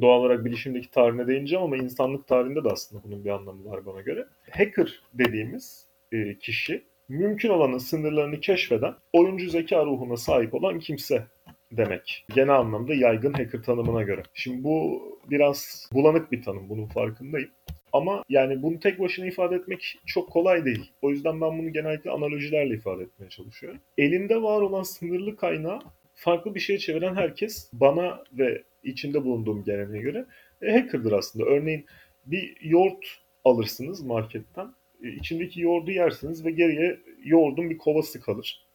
doğal 0.00 0.20
olarak 0.20 0.44
bilişimdeki 0.44 0.90
tarihine 0.90 1.26
değineceğim 1.26 1.64
ama 1.64 1.76
insanlık 1.76 2.26
tarihinde 2.26 2.64
de 2.64 2.68
aslında 2.68 3.02
bunun 3.04 3.24
bir 3.24 3.30
anlamı 3.30 3.64
var 3.64 3.86
bana 3.86 4.00
göre. 4.00 4.26
Hacker 4.50 5.00
dediğimiz 5.14 5.86
e, 6.12 6.38
kişi 6.38 6.84
mümkün 7.08 7.48
olanın 7.48 7.78
sınırlarını 7.78 8.40
keşfeden, 8.40 8.94
oyuncu 9.12 9.50
zeka 9.50 9.86
ruhuna 9.86 10.16
sahip 10.16 10.54
olan 10.54 10.78
kimse 10.78 11.26
demek. 11.72 12.24
Genel 12.34 12.54
anlamda 12.54 12.94
yaygın 12.94 13.32
hacker 13.32 13.62
tanımına 13.62 14.02
göre. 14.02 14.22
Şimdi 14.34 14.64
bu 14.64 15.02
biraz 15.30 15.90
bulanık 15.92 16.32
bir 16.32 16.42
tanım, 16.42 16.68
bunun 16.68 16.86
farkındayım. 16.86 17.50
Ama 17.92 18.22
yani 18.28 18.62
bunu 18.62 18.80
tek 18.80 19.00
başına 19.00 19.26
ifade 19.26 19.56
etmek 19.56 19.98
çok 20.06 20.30
kolay 20.30 20.64
değil. 20.64 20.92
O 21.02 21.10
yüzden 21.10 21.40
ben 21.40 21.58
bunu 21.58 21.72
genellikle 21.72 22.10
analojilerle 22.10 22.74
ifade 22.74 23.02
etmeye 23.02 23.28
çalışıyorum. 23.28 23.80
Elinde 23.98 24.42
var 24.42 24.60
olan 24.60 24.82
sınırlı 24.82 25.36
kaynağı 25.36 25.80
farklı 26.14 26.54
bir 26.54 26.60
şeye 26.60 26.78
çeviren 26.78 27.14
herkes 27.14 27.70
bana 27.72 28.24
ve 28.32 28.62
içinde 28.84 29.24
bulunduğum 29.24 29.64
geleneğe 29.64 30.02
göre 30.02 30.26
e, 30.62 30.72
hacker'dır 30.72 31.12
aslında. 31.12 31.44
Örneğin 31.46 31.86
bir 32.26 32.56
yoğurt 32.62 33.06
alırsınız 33.44 34.02
marketten. 34.02 34.74
E, 35.04 35.08
içindeki 35.08 35.60
yoğurdu 35.60 35.90
yersiniz 35.90 36.44
ve 36.44 36.50
geriye 36.50 36.98
yoğurdun 37.24 37.70
bir 37.70 37.78
kovası 37.78 38.20
kalır. 38.20 38.65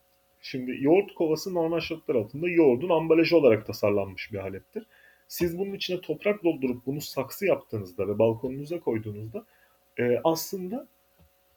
Şimdi 0.42 0.78
yoğurt 0.80 1.14
kovası 1.14 1.54
normal 1.54 1.80
şartlar 1.80 2.16
altında 2.16 2.50
yoğurdun 2.50 2.90
ambalajı 2.90 3.38
olarak 3.38 3.66
tasarlanmış 3.66 4.34
bir 4.34 4.38
alettir. 4.38 4.88
Siz 5.28 5.58
bunun 5.58 5.74
içine 5.74 6.02
toprak 6.02 6.44
doldurup 6.44 6.86
bunu 6.86 7.02
saksı 7.02 7.46
yaptığınızda 7.46 8.08
ve 8.08 8.20
balkonunuza 8.20 8.80
koyduğunuzda 8.80 9.46
e, 10.00 10.20
aslında 10.24 10.88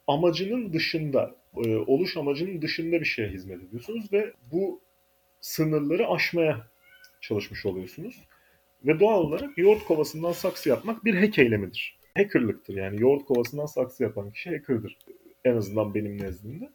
amacının 0.06 0.72
dışında, 0.72 1.34
e, 1.64 1.76
oluş 1.76 2.16
amacının 2.16 2.62
dışında 2.62 3.00
bir 3.00 3.04
şeye 3.04 3.28
hizmet 3.28 3.62
ediyorsunuz 3.62 4.12
ve 4.12 4.32
bu 4.52 4.80
sınırları 5.40 6.08
aşmaya 6.08 6.66
çalışmış 7.20 7.66
oluyorsunuz. 7.66 8.20
Ve 8.84 9.00
doğal 9.00 9.20
olarak 9.20 9.58
yoğurt 9.58 9.84
kovasından 9.84 10.32
saksı 10.32 10.68
yapmak 10.68 11.04
bir 11.04 11.14
hack 11.14 11.38
eylemidir. 11.38 11.98
Hackerlıktır 12.16 12.74
yani 12.74 13.00
yoğurt 13.00 13.24
kovasından 13.24 13.66
saksı 13.66 14.02
yapan 14.02 14.30
kişi 14.30 14.50
hackerdır. 14.50 14.98
En 15.44 15.56
azından 15.56 15.94
benim 15.94 16.22
nezdimde. 16.22 16.70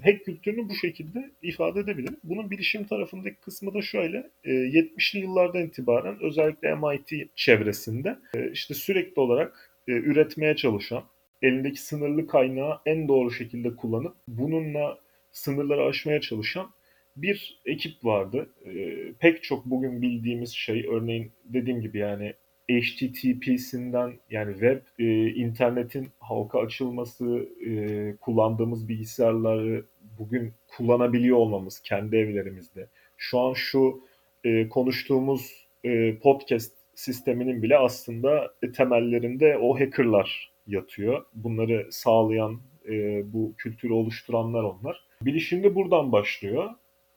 Hack 0.00 0.24
kültürünü 0.24 0.68
bu 0.68 0.74
şekilde 0.74 1.30
ifade 1.42 1.80
edebilirim. 1.80 2.16
Bunun 2.24 2.50
bilişim 2.50 2.84
tarafındaki 2.84 3.36
kısmı 3.36 3.74
da 3.74 3.82
şöyle. 3.82 4.30
70'li 4.44 5.18
e, 5.18 5.22
yıllardan 5.22 5.62
itibaren 5.62 6.22
özellikle 6.22 6.74
MIT 6.74 7.36
çevresinde 7.36 8.18
e, 8.34 8.50
işte 8.50 8.74
sürekli 8.74 9.20
olarak 9.20 9.70
e, 9.88 9.92
üretmeye 9.92 10.56
çalışan, 10.56 11.04
elindeki 11.42 11.80
sınırlı 11.80 12.26
kaynağı 12.26 12.80
en 12.86 13.08
doğru 13.08 13.30
şekilde 13.30 13.76
kullanıp 13.76 14.16
bununla 14.28 14.98
sınırları 15.32 15.84
aşmaya 15.84 16.20
çalışan 16.20 16.70
bir 17.16 17.60
ekip 17.64 18.04
vardı. 18.04 18.48
E, 18.66 18.72
pek 19.12 19.42
çok 19.42 19.66
bugün 19.66 20.02
bildiğimiz 20.02 20.52
şey 20.52 20.86
örneğin 20.88 21.32
dediğim 21.44 21.80
gibi 21.80 21.98
yani 21.98 22.34
HTTP'sinden 22.80 24.12
yani 24.30 24.52
web 24.52 24.80
e, 24.98 25.28
internetin 25.30 26.08
halka 26.18 26.60
açılması, 26.60 27.48
e, 27.66 28.16
kullandığımız 28.20 28.88
bilgisayarları 28.88 29.84
bugün 30.18 30.52
kullanabiliyor 30.76 31.36
olmamız 31.36 31.80
kendi 31.80 32.16
evlerimizde. 32.16 32.88
Şu 33.16 33.38
an 33.38 33.52
şu 33.52 34.00
e, 34.44 34.68
konuştuğumuz 34.68 35.66
e, 35.84 36.18
podcast 36.18 36.72
sisteminin 36.94 37.62
bile 37.62 37.78
aslında 37.78 38.54
e, 38.62 38.72
temellerinde 38.72 39.58
o 39.58 39.80
hackerlar 39.80 40.52
yatıyor. 40.66 41.24
Bunları 41.34 41.88
sağlayan, 41.90 42.60
e, 42.88 43.22
bu 43.32 43.54
kültürü 43.58 43.92
oluşturanlar 43.92 44.62
onlar. 44.62 45.04
Bilişim 45.22 45.62
de 45.62 45.74
buradan 45.74 46.12
başlıyor. 46.12 46.70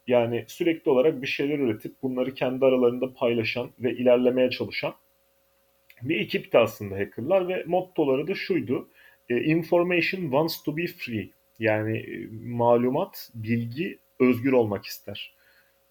Yani 0.07 0.45
sürekli 0.47 0.91
olarak 0.91 1.21
bir 1.21 1.27
şeyler 1.27 1.59
üretip 1.59 2.01
bunları 2.03 2.33
kendi 2.33 2.65
aralarında 2.65 3.13
paylaşan 3.13 3.69
ve 3.79 3.93
ilerlemeye 3.95 4.49
çalışan 4.49 4.93
bir 6.01 6.19
ekipti 6.19 6.57
aslında 6.57 6.95
hackerlar 6.95 7.47
ve 7.47 7.63
mottoları 7.67 8.27
da 8.27 8.35
şuydu. 8.35 8.89
E, 9.29 9.37
information 9.37 10.21
wants 10.21 10.63
to 10.63 10.77
be 10.77 10.87
free. 10.87 11.29
Yani 11.59 11.97
e, 11.97 12.27
malumat, 12.43 13.29
bilgi 13.35 13.99
özgür 14.19 14.51
olmak 14.51 14.85
ister. 14.85 15.35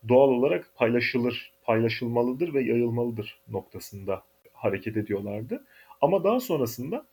Doğal 0.09 0.29
olarak 0.29 0.71
paylaşılır, 0.75 1.53
paylaşılmalıdır 1.63 2.55
ve 2.55 2.63
yayılmalıdır 2.63 3.41
noktasında 3.49 4.23
hareket 4.53 4.97
ediyorlardı. 4.97 5.65
Ama 6.01 6.25
daha 6.25 6.41
sonrasında 6.41 7.07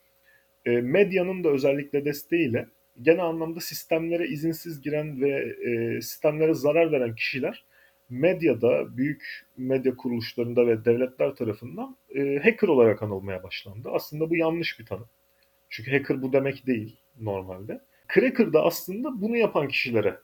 e, 0.66 0.70
medyanın 0.70 1.44
da 1.44 1.50
özellikle 1.50 2.06
desteğiyle 2.06 2.68
genel 3.02 3.26
anlamda 3.26 3.60
sistemlere 3.60 4.28
izinsiz 4.28 4.82
giren 4.82 5.22
ve 5.22 5.56
sistemlere 6.02 6.54
zarar 6.54 6.92
veren 6.92 7.16
kişiler 7.16 7.66
medyada, 8.12 8.98
büyük 8.98 9.48
medya 9.58 9.96
kuruluşlarında 9.96 10.68
ve 10.68 10.86
devletler 10.86 11.36
tarafından 11.36 11.98
e, 12.16 12.40
hacker 12.44 12.68
olarak 12.68 13.04
anılmaya 13.04 13.44
başlandı. 13.44 13.90
Aslında 13.92 14.30
bu 14.30 14.36
yanlış 14.36 14.80
bir 14.80 14.86
tanım. 14.86 15.08
Çünkü 15.70 15.92
hacker 15.92 16.22
bu 16.22 16.34
demek 16.34 16.68
değil 16.68 16.98
normalde. 17.20 17.82
Cracker 18.14 18.54
da 18.54 18.64
aslında 18.64 19.22
bunu 19.22 19.38
yapan 19.38 19.68
kişilere 19.68 20.18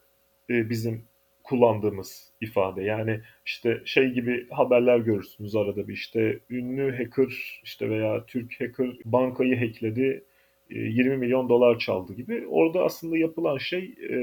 e, 0.49 0.69
bizim 0.69 1.03
kullandığımız 1.43 2.31
ifade. 2.41 2.83
Yani 2.83 3.21
işte 3.45 3.81
şey 3.85 4.09
gibi 4.09 4.49
haberler 4.49 4.97
görürsünüz 4.99 5.55
arada 5.55 5.87
bir 5.87 5.93
işte 5.93 6.39
ünlü 6.49 6.97
hacker 6.97 7.61
işte 7.63 7.89
veya 7.89 8.25
Türk 8.25 8.61
hacker 8.61 8.97
bankayı 9.05 9.59
hackledi 9.59 10.23
20 10.69 11.13
e, 11.13 11.17
milyon 11.17 11.49
dolar 11.49 11.79
çaldı 11.79 12.13
gibi. 12.13 12.47
Orada 12.47 12.83
aslında 12.83 13.17
yapılan 13.17 13.57
şey 13.57 13.83
e, 13.83 14.15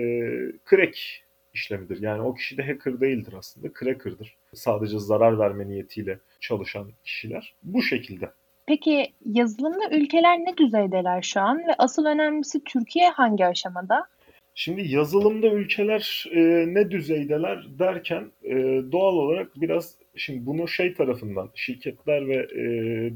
crack 0.70 1.23
işlemidir. 1.54 2.02
Yani 2.02 2.22
o 2.22 2.34
kişi 2.34 2.56
de 2.56 2.66
hacker 2.66 3.00
değildir 3.00 3.34
aslında, 3.38 3.68
cracker'dır. 3.80 4.36
Sadece 4.54 4.98
zarar 4.98 5.38
verme 5.38 5.68
niyetiyle 5.68 6.18
çalışan 6.40 6.92
kişiler. 7.04 7.54
Bu 7.62 7.82
şekilde. 7.82 8.30
Peki 8.66 9.12
yazılımda 9.24 9.90
ülkeler 9.90 10.38
ne 10.38 10.56
düzeydeler 10.56 11.22
şu 11.22 11.40
an 11.40 11.58
ve 11.58 11.74
asıl 11.78 12.06
önemlisi 12.06 12.64
Türkiye 12.64 13.10
hangi 13.10 13.46
aşamada? 13.46 14.06
Şimdi 14.54 14.88
yazılımda 14.88 15.46
ülkeler 15.46 16.24
e, 16.32 16.40
ne 16.74 16.90
düzeydeler 16.90 17.78
derken 17.78 18.30
e, 18.44 18.54
doğal 18.92 19.14
olarak 19.14 19.60
biraz 19.60 19.94
şimdi 20.16 20.46
bunu 20.46 20.68
şey 20.68 20.94
tarafından 20.94 21.50
şirketler 21.54 22.28
ve 22.28 22.34
e, 22.34 22.60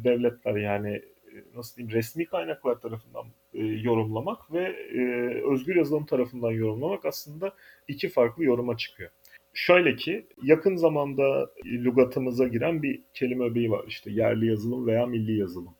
devletler 0.04 0.56
yani 0.56 1.02
nasıl 1.54 1.76
diyeyim 1.76 1.94
resmi 1.94 2.26
kaynaklar 2.26 2.80
tarafından 2.80 3.26
e, 3.54 3.64
yorumlamak 3.64 4.52
ve 4.52 4.62
e, 4.92 5.00
özgür 5.52 5.76
yazılım 5.76 6.06
tarafından 6.06 6.50
yorumlamak 6.50 7.04
aslında 7.04 7.54
iki 7.88 8.08
farklı 8.08 8.44
yoruma 8.44 8.76
çıkıyor. 8.76 9.10
Şöyle 9.54 9.96
ki 9.96 10.26
yakın 10.42 10.76
zamanda 10.76 11.50
lügatımıza 11.64 12.48
giren 12.48 12.82
bir 12.82 13.02
kelime 13.14 13.44
öbeği 13.44 13.70
var 13.70 13.84
işte 13.88 14.10
yerli 14.10 14.46
yazılım 14.46 14.86
veya 14.86 15.06
milli 15.06 15.38
yazılım 15.38 15.74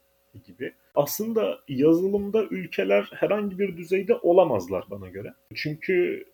gibi. 0.44 0.72
Aslında 0.94 1.60
yazılımda 1.68 2.44
ülkeler 2.44 3.10
herhangi 3.14 3.58
bir 3.58 3.76
düzeyde 3.76 4.14
olamazlar 4.14 4.84
bana 4.90 5.08
göre. 5.08 5.34
Çünkü 5.54 6.24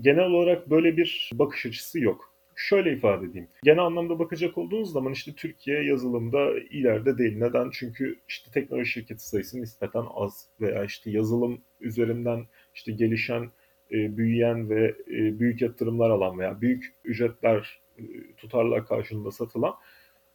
genel 0.00 0.30
olarak 0.30 0.70
böyle 0.70 0.96
bir 0.96 1.30
bakış 1.34 1.66
açısı 1.66 2.00
yok 2.00 2.35
şöyle 2.56 2.92
ifade 2.92 3.26
edeyim. 3.26 3.48
Genel 3.62 3.84
anlamda 3.84 4.18
bakacak 4.18 4.58
olduğunuz 4.58 4.92
zaman 4.92 5.12
işte 5.12 5.32
Türkiye 5.32 5.82
yazılımda 5.84 6.58
ileride 6.70 7.18
değil. 7.18 7.38
Neden? 7.38 7.70
Çünkü 7.72 8.18
işte 8.28 8.50
teknoloji 8.50 8.90
şirketi 8.90 9.28
sayısı 9.28 9.60
nispeten 9.60 10.04
az 10.14 10.48
veya 10.60 10.84
işte 10.84 11.10
yazılım 11.10 11.60
üzerinden 11.80 12.46
işte 12.74 12.92
gelişen, 12.92 13.50
e, 13.92 14.16
büyüyen 14.16 14.70
ve 14.70 14.94
e, 15.10 15.38
büyük 15.40 15.62
yatırımlar 15.62 16.10
alan 16.10 16.38
veya 16.38 16.60
büyük 16.60 16.94
ücretler 17.04 17.80
e, 17.98 18.02
tutarlar 18.36 18.86
karşılığında 18.86 19.30
satılan 19.30 19.74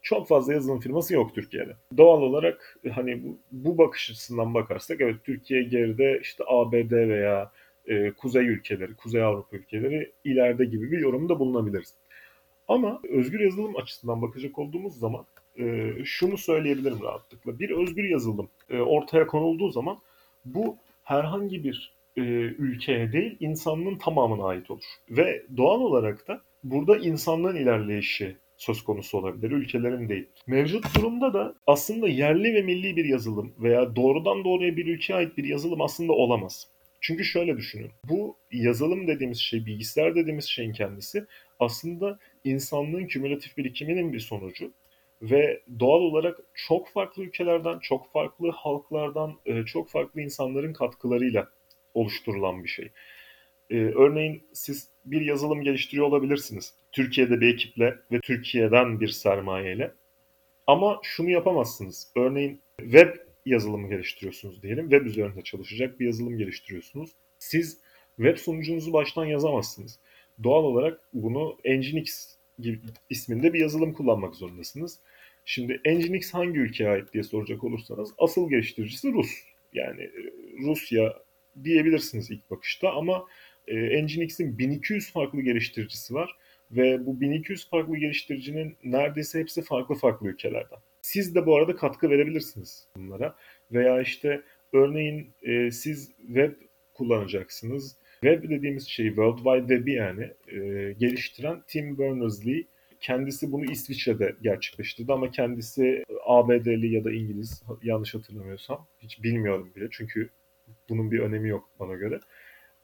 çok 0.02 0.28
fazla 0.28 0.52
yazılım 0.52 0.80
firması 0.80 1.14
yok 1.14 1.34
Türkiye'de. 1.34 1.76
Doğal 1.96 2.22
olarak 2.22 2.78
hani 2.92 3.24
bu, 3.24 3.38
bu 3.52 3.78
bakış 3.78 4.10
açısından 4.10 4.54
bakarsak 4.54 5.00
evet 5.00 5.16
Türkiye 5.24 5.62
geride 5.62 6.18
işte 6.22 6.44
ABD 6.46 6.92
veya 6.92 7.52
e, 7.86 8.12
kuzey 8.12 8.46
ülkeleri, 8.46 8.94
Kuzey 8.94 9.22
Avrupa 9.22 9.56
ülkeleri 9.56 10.12
ileride 10.24 10.64
gibi 10.64 10.92
bir 10.92 10.98
yorumda 10.98 11.38
bulunabiliriz. 11.38 11.94
Ama 12.72 13.00
özgür 13.08 13.40
yazılım 13.40 13.76
açısından 13.76 14.22
bakacak 14.22 14.58
olduğumuz 14.58 14.98
zaman 14.98 15.26
e, 15.58 15.92
şunu 16.04 16.38
söyleyebilirim 16.38 17.02
rahatlıkla. 17.02 17.58
Bir 17.58 17.70
özgür 17.70 18.04
yazılım 18.04 18.48
e, 18.70 18.78
ortaya 18.80 19.26
konulduğu 19.26 19.70
zaman 19.70 19.98
bu 20.44 20.76
herhangi 21.02 21.64
bir 21.64 21.92
e, 22.16 22.20
ülkeye 22.20 23.12
değil 23.12 23.36
insanlığın 23.40 23.98
tamamına 23.98 24.44
ait 24.44 24.70
olur. 24.70 24.84
Ve 25.10 25.42
doğal 25.56 25.80
olarak 25.80 26.28
da 26.28 26.40
burada 26.64 26.98
insanlığın 26.98 27.56
ilerleyişi 27.56 28.36
söz 28.56 28.84
konusu 28.84 29.18
olabilir, 29.18 29.50
ülkelerin 29.50 30.08
değil. 30.08 30.26
Mevcut 30.46 30.96
durumda 30.96 31.34
da 31.34 31.54
aslında 31.66 32.08
yerli 32.08 32.54
ve 32.54 32.62
milli 32.62 32.96
bir 32.96 33.04
yazılım 33.04 33.52
veya 33.58 33.96
doğrudan 33.96 34.44
doğruya 34.44 34.76
bir 34.76 34.86
ülkeye 34.86 35.14
ait 35.14 35.36
bir 35.36 35.44
yazılım 35.44 35.80
aslında 35.80 36.12
olamaz. 36.12 36.68
Çünkü 37.00 37.24
şöyle 37.24 37.56
düşünün. 37.56 37.90
Bu 38.08 38.36
yazılım 38.52 39.06
dediğimiz 39.06 39.38
şey, 39.38 39.66
bilgisayar 39.66 40.14
dediğimiz 40.14 40.44
şeyin 40.44 40.72
kendisi 40.72 41.26
aslında 41.60 42.18
insanlığın 42.44 43.06
kümülatif 43.06 43.56
birikiminin 43.56 44.12
bir 44.12 44.20
sonucu 44.20 44.72
ve 45.22 45.62
doğal 45.80 46.00
olarak 46.00 46.40
çok 46.54 46.88
farklı 46.88 47.22
ülkelerden, 47.22 47.78
çok 47.78 48.12
farklı 48.12 48.50
halklardan, 48.50 49.38
e, 49.46 49.64
çok 49.64 49.90
farklı 49.90 50.20
insanların 50.20 50.72
katkılarıyla 50.72 51.48
oluşturulan 51.94 52.64
bir 52.64 52.68
şey. 52.68 52.90
Ee, 53.70 53.76
örneğin 53.76 54.44
siz 54.52 54.88
bir 55.04 55.20
yazılım 55.20 55.62
geliştiriyor 55.62 56.06
olabilirsiniz. 56.06 56.74
Türkiye'de 56.92 57.40
bir 57.40 57.54
ekiple 57.54 57.98
ve 58.12 58.20
Türkiye'den 58.20 59.00
bir 59.00 59.08
sermayeyle. 59.08 59.92
Ama 60.66 61.00
şunu 61.02 61.30
yapamazsınız. 61.30 62.12
Örneğin 62.16 62.60
web 62.80 63.16
yazılımı 63.46 63.88
geliştiriyorsunuz 63.88 64.62
diyelim. 64.62 64.90
Web 64.90 65.06
üzerinde 65.06 65.42
çalışacak 65.42 66.00
bir 66.00 66.06
yazılım 66.06 66.38
geliştiriyorsunuz. 66.38 67.10
Siz 67.38 67.80
web 68.16 68.36
sunucunuzu 68.36 68.92
baştan 68.92 69.24
yazamazsınız. 69.24 69.98
Doğal 70.42 70.64
olarak 70.64 71.00
bunu 71.12 71.58
Nginx 71.64 72.34
gibi 72.58 72.80
isminde 73.10 73.52
bir 73.52 73.60
yazılım 73.60 73.92
kullanmak 73.92 74.34
zorundasınız. 74.34 74.98
Şimdi 75.44 75.80
Nginx 75.86 76.34
hangi 76.34 76.58
ülkeye 76.58 76.90
ait 76.90 77.12
diye 77.12 77.22
soracak 77.22 77.64
olursanız 77.64 78.10
asıl 78.18 78.50
geliştiricisi 78.50 79.12
Rus. 79.12 79.30
Yani 79.72 80.02
e, 80.02 80.32
Rusya 80.58 81.22
diyebilirsiniz 81.64 82.30
ilk 82.30 82.50
bakışta 82.50 82.92
ama 82.92 83.26
e, 83.68 84.04
Nginx'in 84.04 84.58
1200 84.58 85.12
farklı 85.12 85.40
geliştiricisi 85.40 86.14
var 86.14 86.36
ve 86.70 87.06
bu 87.06 87.20
1200 87.20 87.68
farklı 87.68 87.96
geliştiricinin 87.96 88.76
neredeyse 88.84 89.40
hepsi 89.40 89.62
farklı 89.62 89.94
farklı 89.94 90.28
ülkelerden. 90.28 90.78
Siz 91.02 91.34
de 91.34 91.46
bu 91.46 91.56
arada 91.56 91.76
katkı 91.76 92.10
verebilirsiniz 92.10 92.86
bunlara 92.96 93.36
veya 93.72 94.02
işte 94.02 94.42
örneğin 94.72 95.30
e, 95.42 95.70
siz 95.70 96.12
web 96.26 96.52
kullanacaksınız. 96.94 97.96
Web 98.22 98.50
dediğimiz 98.50 98.88
şey 98.88 99.06
World 99.06 99.36
Wide 99.36 99.74
Web'i 99.74 99.92
yani 99.92 100.30
e, 100.48 100.92
geliştiren 100.92 101.62
Tim 101.66 101.98
Berners-Lee 101.98 102.64
kendisi 103.00 103.52
bunu 103.52 103.64
İsviçre'de 103.64 104.36
gerçekleştirdi 104.42 105.12
ama 105.12 105.30
kendisi 105.30 106.04
ABD'li 106.26 106.94
ya 106.94 107.04
da 107.04 107.12
İngiliz 107.12 107.62
yanlış 107.82 108.14
hatırlamıyorsam 108.14 108.86
hiç 108.98 109.22
bilmiyorum 109.22 109.72
bile 109.76 109.88
çünkü 109.90 110.30
bunun 110.88 111.10
bir 111.10 111.18
önemi 111.18 111.48
yok 111.48 111.70
bana 111.80 111.94
göre. 111.94 112.20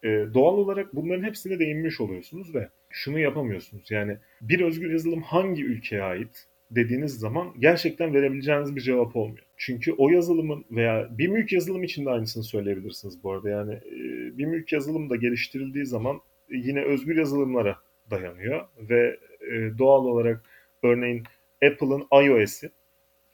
E, 0.05 0.09
doğal 0.09 0.55
olarak 0.55 0.97
bunların 0.97 1.25
hepsine 1.25 1.59
değinmiş 1.59 2.01
oluyorsunuz 2.01 2.55
ve 2.55 2.69
şunu 2.91 3.19
yapamıyorsunuz. 3.19 3.91
Yani 3.91 4.19
bir 4.41 4.61
özgür 4.61 4.91
yazılım 4.91 5.23
hangi 5.23 5.65
ülkeye 5.65 6.03
ait 6.03 6.47
dediğiniz 6.71 7.19
zaman 7.19 7.55
gerçekten 7.59 8.15
verebileceğiniz 8.15 8.77
bir 8.77 8.81
cevap 8.81 9.17
olmuyor. 9.17 9.47
Çünkü 9.57 9.93
o 9.93 10.09
yazılımın 10.09 10.65
veya 10.71 11.09
bir 11.19 11.29
mülk 11.29 11.53
yazılım 11.53 11.85
için 11.85 12.07
de 12.07 12.11
aynısını 12.11 12.45
söyleyebilirsiniz 12.45 13.25
bu 13.25 13.33
arada. 13.33 13.49
Yani 13.51 13.75
e, 13.75 13.93
bir 14.39 14.47
mülk 14.47 14.73
yazılım 14.73 15.11
da 15.11 15.17
geliştirildiği 15.17 15.87
zaman 15.87 16.21
yine 16.51 16.83
özgür 16.83 17.17
yazılımlara 17.17 17.77
dayanıyor 18.11 18.67
ve 18.79 19.19
e, 19.41 19.79
doğal 19.79 20.05
olarak 20.05 20.43
örneğin 20.83 21.23
Apple'ın 21.63 22.07
iOS'i 22.25 22.71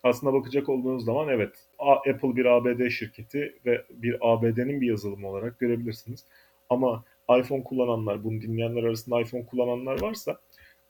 aslında 0.03 0.33
bakacak 0.33 0.69
olduğunuz 0.69 1.05
zaman 1.05 1.29
evet 1.29 1.51
Apple 1.79 2.37
bir 2.37 2.45
ABD 2.45 2.89
şirketi 2.89 3.55
ve 3.67 3.85
bir 3.91 4.17
ABD'nin 4.21 4.81
bir 4.81 4.87
yazılımı 4.87 5.29
olarak 5.29 5.59
görebilirsiniz. 5.59 6.25
Ama 6.71 7.05
iPhone 7.39 7.65
kullananlar, 7.65 8.25
bunu 8.25 8.41
dinleyenler 8.41 8.83
arasında 8.83 9.21
iPhone 9.21 9.47
kullananlar 9.47 10.03
varsa 10.03 10.39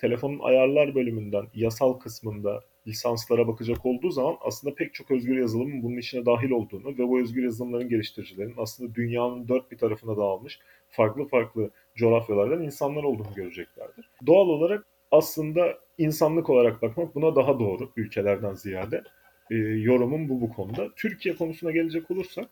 telefonun 0.05 0.39
ayarlar 0.39 0.95
bölümünden, 0.95 1.47
yasal 1.55 1.93
kısmında 1.93 2.61
lisanslara 2.87 3.49
bakacak 3.49 3.87
olduğu 3.87 4.11
zaman 4.11 4.37
aslında 4.41 4.75
pek 4.75 4.95
çok 4.95 5.11
özgür 5.11 5.39
yazılımın 5.39 5.83
bunun 5.83 5.97
içine 5.97 6.27
dahil 6.27 6.51
olduğunu 6.51 6.89
ve 6.89 7.09
bu 7.09 7.21
özgür 7.21 7.45
yazılımların 7.45 7.89
geliştiricilerin 7.89 8.55
aslında 8.57 8.95
dünyanın 8.95 9.49
dört 9.49 9.71
bir 9.71 9.79
tarafına 9.79 10.17
dağılmış 10.17 10.59
farklı 10.89 11.25
farklı 11.29 11.71
coğrafyalardan 11.95 12.63
insanlar 12.63 13.03
olduğunu 13.03 13.35
göreceklerdir. 13.37 14.11
Doğal 14.27 14.49
olarak 14.49 14.87
aslında 15.11 15.79
insanlık 15.99 16.51
olarak 16.51 16.83
bakmak 16.83 17.15
buna 17.15 17.37
daha 17.37 17.59
doğru 17.59 17.91
ülkelerden 17.97 18.55
ziyade. 18.55 19.03
E, 19.51 19.55
yorumum 19.57 20.29
bu 20.29 20.41
bu 20.41 20.53
konuda. 20.53 20.89
Türkiye 20.97 21.37
konusuna 21.37 21.71
gelecek 21.71 22.11
olursak 22.11 22.49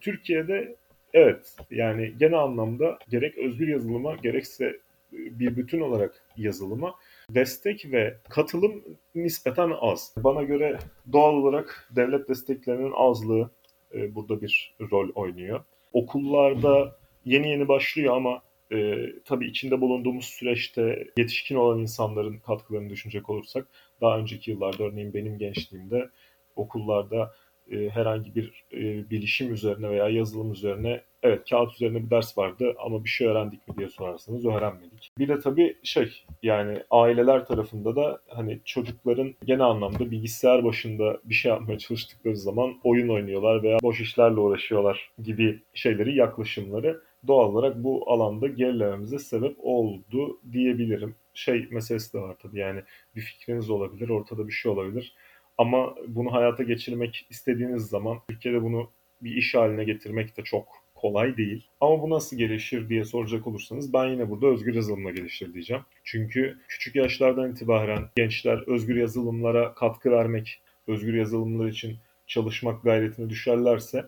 Türkiye'de 0.00 0.76
evet 1.14 1.56
yani 1.70 2.12
genel 2.18 2.38
anlamda 2.38 2.98
gerek 3.08 3.38
özgür 3.38 3.68
yazılıma 3.68 4.14
gerekse 4.14 4.80
bir 5.12 5.56
bütün 5.56 5.80
olarak 5.80 6.26
yazılıma 6.36 6.94
destek 7.30 7.92
ve 7.92 8.18
katılım 8.28 8.84
nispeten 9.14 9.72
az. 9.80 10.14
Bana 10.16 10.42
göre 10.42 10.78
doğal 11.12 11.34
olarak 11.34 11.90
devlet 11.96 12.28
desteklerinin 12.28 12.92
azlığı 12.94 13.50
e, 13.94 14.14
burada 14.14 14.42
bir 14.42 14.76
rol 14.90 15.08
oynuyor. 15.14 15.64
Okullarda 15.92 16.96
yeni 17.24 17.48
yeni 17.48 17.68
başlıyor 17.68 18.16
ama 18.16 18.42
e, 18.72 19.06
tabii 19.24 19.46
içinde 19.46 19.80
bulunduğumuz 19.80 20.24
süreçte 20.24 21.06
yetişkin 21.16 21.56
olan 21.56 21.78
insanların 21.78 22.38
katkılarını 22.38 22.90
düşünecek 22.90 23.30
olursak 23.30 23.66
daha 24.00 24.18
önceki 24.18 24.50
yıllarda 24.50 24.84
örneğin 24.84 25.14
benim 25.14 25.38
gençliğimde 25.38 26.10
okullarda 26.56 27.34
e, 27.70 27.88
herhangi 27.88 28.34
bir 28.34 28.64
e, 28.72 29.10
bilişim 29.10 29.54
üzerine 29.54 29.90
veya 29.90 30.08
yazılım 30.08 30.52
üzerine 30.52 31.00
evet 31.22 31.50
kağıt 31.50 31.74
üzerine 31.74 32.04
bir 32.04 32.10
ders 32.10 32.38
vardı 32.38 32.74
ama 32.84 33.04
bir 33.04 33.08
şey 33.08 33.26
öğrendik 33.26 33.68
mi 33.68 33.74
diye 33.78 33.88
sorarsanız 33.88 34.46
öğrenmedik. 34.46 35.12
Bir 35.18 35.28
de 35.28 35.40
tabii 35.40 35.76
şey 35.82 36.24
yani 36.42 36.82
aileler 36.90 37.46
tarafında 37.46 37.96
da 37.96 38.20
hani 38.28 38.60
çocukların 38.64 39.34
genel 39.44 39.64
anlamda 39.64 40.10
bilgisayar 40.10 40.64
başında 40.64 41.18
bir 41.24 41.34
şey 41.34 41.52
yapmaya 41.52 41.78
çalıştıkları 41.78 42.36
zaman 42.36 42.74
oyun 42.84 43.08
oynuyorlar 43.08 43.62
veya 43.62 43.78
boş 43.82 44.00
işlerle 44.00 44.40
uğraşıyorlar 44.40 45.10
gibi 45.22 45.62
şeyleri 45.74 46.16
yaklaşımları 46.16 47.02
doğal 47.26 47.48
olarak 47.48 47.84
bu 47.84 48.10
alanda 48.10 48.46
gerilememize 48.46 49.18
sebep 49.18 49.56
oldu 49.62 50.40
diyebilirim. 50.52 51.14
Şey 51.34 51.68
meselesi 51.70 52.12
de 52.12 52.20
var 52.20 52.36
tabii 52.42 52.58
yani 52.58 52.82
bir 53.16 53.20
fikriniz 53.20 53.70
olabilir, 53.70 54.08
ortada 54.08 54.46
bir 54.46 54.52
şey 54.52 54.72
olabilir. 54.72 55.14
Ama 55.58 55.94
bunu 56.08 56.32
hayata 56.32 56.62
geçirmek 56.62 57.26
istediğiniz 57.30 57.86
zaman 57.86 58.18
ülkede 58.30 58.62
bunu 58.62 58.90
bir 59.22 59.36
iş 59.36 59.54
haline 59.54 59.84
getirmek 59.84 60.36
de 60.36 60.42
çok 60.42 60.68
kolay 61.00 61.36
değil. 61.36 61.66
Ama 61.80 62.02
bu 62.02 62.10
nasıl 62.10 62.36
gelişir 62.36 62.88
diye 62.88 63.04
soracak 63.04 63.46
olursanız 63.46 63.92
ben 63.92 64.08
yine 64.08 64.30
burada 64.30 64.46
özgür 64.46 64.74
yazılımla 64.74 65.10
gelişir 65.10 65.54
diyeceğim. 65.54 65.82
Çünkü 66.04 66.58
küçük 66.68 66.96
yaşlardan 66.96 67.52
itibaren 67.52 68.08
gençler 68.16 68.58
özgür 68.66 68.96
yazılımlara 68.96 69.74
katkı 69.74 70.10
vermek, 70.10 70.62
özgür 70.86 71.14
yazılımlar 71.14 71.68
için 71.68 71.96
çalışmak 72.26 72.82
gayretine 72.82 73.30
düşerlerse 73.30 74.06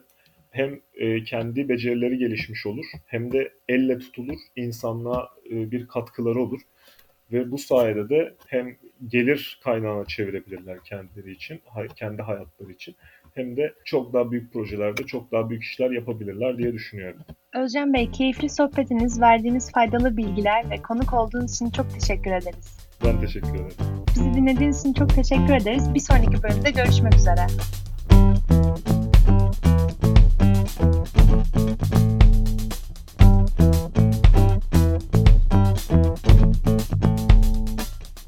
hem 0.51 0.81
e, 0.95 1.25
kendi 1.25 1.69
becerileri 1.69 2.19
gelişmiş 2.19 2.67
olur 2.67 2.85
hem 3.07 3.33
de 3.33 3.53
elle 3.69 3.99
tutulur 3.99 4.39
insanlığa 4.57 5.29
e, 5.51 5.71
bir 5.71 5.89
katkıları 5.89 6.41
olur. 6.41 6.61
Ve 7.33 7.51
bu 7.51 7.59
sayede 7.59 8.09
de 8.09 8.35
hem 8.47 8.77
gelir 9.09 9.61
kaynağına 9.65 10.05
çevirebilirler 10.05 10.79
kendileri 10.85 11.33
için, 11.33 11.61
kendi 11.97 12.23
hayatları 12.23 12.73
için 12.73 12.97
hem 13.35 13.57
de 13.57 13.75
çok 13.85 14.13
daha 14.13 14.31
büyük 14.31 14.53
projelerde 14.53 15.03
çok 15.07 15.33
daha 15.33 15.51
büyük 15.51 15.63
işler 15.63 15.91
yapabilirler 15.91 16.59
diye 16.59 16.73
düşünüyorum. 16.73 17.21
Özcan 17.55 17.95
Bey, 17.95 18.11
keyifli 18.11 18.49
sohbetiniz, 18.49 19.21
verdiğiniz 19.21 19.73
faydalı 19.73 20.17
bilgiler 20.17 20.71
ve 20.71 20.77
konuk 20.77 21.15
olduğunuz 21.15 21.55
için 21.55 21.71
çok 21.71 22.01
teşekkür 22.01 22.31
ederiz. 22.31 22.79
Ben 23.05 23.21
teşekkür 23.21 23.49
ederim. 23.49 23.73
Bizi 24.09 24.35
dinlediğiniz 24.35 24.81
için 24.81 24.93
çok 24.93 25.15
teşekkür 25.15 25.55
ederiz. 25.55 25.95
Bir 25.95 26.01
sonraki 26.01 26.43
bölümde 26.43 26.71
görüşmek 26.71 27.15
üzere. 27.15 27.47